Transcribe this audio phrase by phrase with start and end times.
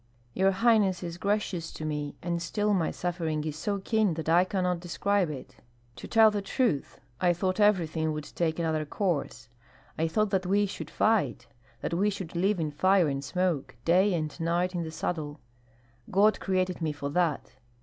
[0.33, 4.45] "Your highness is gracious to me, and still my suffering is so keen that I
[4.45, 5.57] cannot describe it.
[5.97, 9.47] To tell the truth, I thought everything would take another course,
[9.99, 11.45] I thought that we should fight,
[11.81, 15.39] that we should live in fire and smoke, day and night in the saddle.
[16.09, 17.51] God created me for that.